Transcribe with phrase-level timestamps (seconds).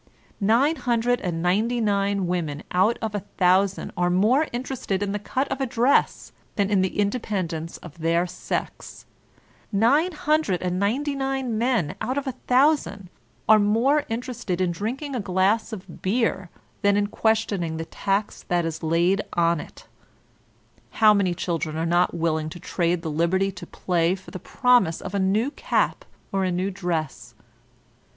[0.39, 5.19] Nine hundred and ninety nine women out of a thousand are more interested in the
[5.19, 9.05] cut of a dress than in the independence of their sex;
[9.71, 13.11] nine hundred and nine nine men out of a thousand
[13.47, 16.49] are more interested in drinking a gbss of beer
[16.81, 19.85] than in questioning the tax that is laid on it;
[20.97, 24.99] how many children are not willing to trade the liberty to play for the promise
[24.99, 27.35] of a new cap or a new dress?